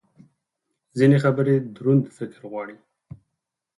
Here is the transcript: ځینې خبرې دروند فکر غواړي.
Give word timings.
ځینې 0.97 1.17
خبرې 1.23 1.55
دروند 1.75 2.03
فکر 2.17 2.39
غواړي. 2.51 2.77